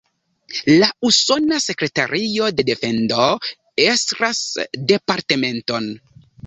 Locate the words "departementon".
4.95-5.93